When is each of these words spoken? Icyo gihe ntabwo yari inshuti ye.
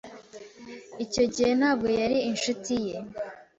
Icyo 1.05 1.23
gihe 1.33 1.51
ntabwo 1.59 1.87
yari 1.99 2.17
inshuti 2.29 2.73
ye. 2.85 2.95